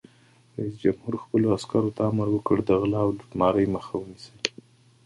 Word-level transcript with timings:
رئیس 0.57 0.75
جمهور 0.83 1.13
خپلو 1.23 1.47
عسکرو 1.57 1.95
ته 1.95 2.01
امر 2.11 2.27
وکړ؛ 2.31 2.57
د 2.65 2.69
غلا 2.81 3.01
او 3.05 3.11
لوټمارۍ 3.17 3.65
مخه 3.75 3.93
ونیسئ! 3.97 4.31